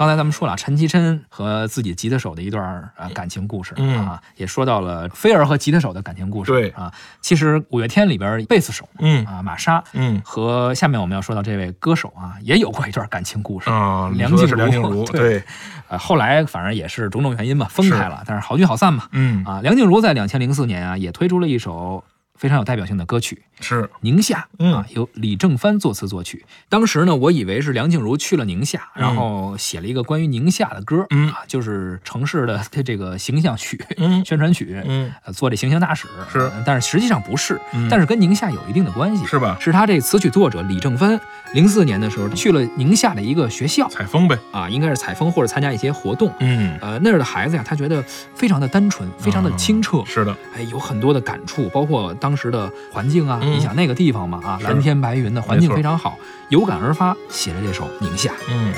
[0.00, 2.64] 刚才咱们说了陈绮贞和自己吉他手的一段
[2.96, 3.98] 啊感情故事、嗯。
[3.98, 6.50] 啊，也说到了菲儿和吉他手的感情故事。
[6.50, 6.70] 对。
[6.70, 9.22] 啊，其实五月天里边贝斯手嗯。
[9.26, 10.18] 啊玛莎，嗯。
[10.24, 15.42] 和下面我们要说到这位歌手啊，也有过一段感情故事啊，梁静茹梁静茹， 对，对，
[15.88, 19.06] 呃，后来反正也是种种原因吧，分开了，但是好聚好散嘛。
[19.12, 19.44] 嗯。
[19.44, 22.02] 啊，梁静茹在两千零四年啊，也推出了一首
[22.40, 23.42] 非常有代表性的歌曲。
[23.62, 24.72] 是《宁夏》嗯。
[24.72, 26.42] 啊，由李正帆作词作曲。
[26.70, 29.02] 当时呢，我以为是梁静茹去了宁夏，嗯。
[29.02, 31.28] 然后写了一个关于宁夏的歌，嗯。
[31.28, 34.24] 啊，就是城市的这个形象曲、嗯。
[34.24, 35.12] 宣传曲，嗯。
[35.26, 36.08] 呃做这形象大使。
[36.32, 36.38] 是。
[36.38, 37.86] 呃但是实际上不是，嗯。
[37.90, 39.58] 但是跟宁夏有一定的关系，是吧？
[39.60, 41.20] 是他这词曲作者李正帆
[41.52, 46.32] 零四年的时候去了宁夏的一个学校采风呗，啊，应该是采风或者参加一些活动。
[46.38, 48.02] 嗯，呃，那儿的孩子呀，他觉得
[48.34, 58.30] 非常的单纯，非常的清澈，是的，哎，有很多的感触，包括当时的环境啊，嗯你想那个地方嘛，啊，蓝天白云的环境非常好，有感而发，写了这首《宁夏》。
[58.48, 58.72] 嗯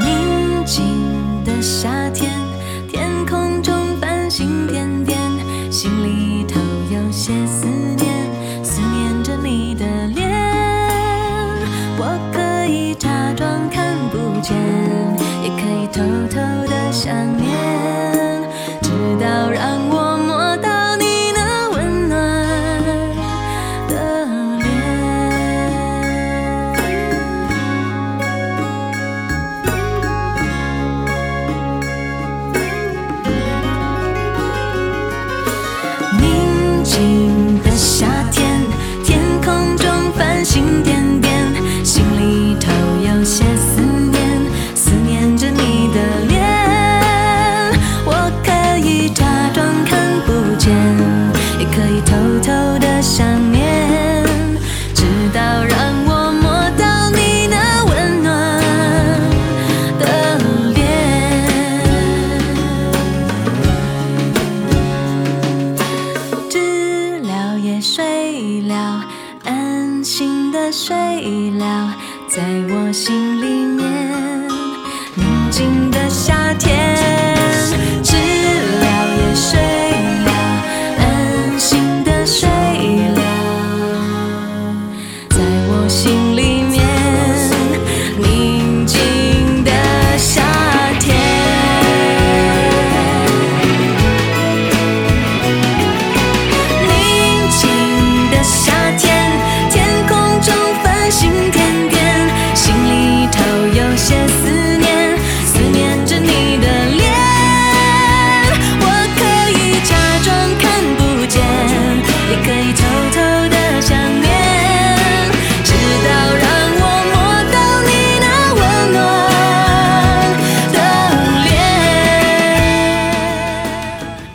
[0.00, 0.82] 宁静
[1.44, 2.32] 的夏天，
[2.88, 5.20] 天空中繁星点点，
[5.70, 6.58] 心里头
[6.90, 10.28] 有些思念，思念着你的脸。
[11.96, 14.56] 我可以假装看不见，
[15.44, 16.63] 也可以偷偷
[52.14, 54.24] 偷偷的想念，
[54.94, 58.30] 直到让我摸到你那温暖
[59.98, 60.38] 的
[60.74, 60.78] 脸。
[66.48, 69.04] 知了也睡了，
[69.44, 71.92] 安心的睡了，
[72.28, 74.13] 在我心里面，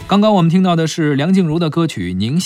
[0.10, 2.46] 刚刚我们听到的是梁静茹的歌曲《宁夏》。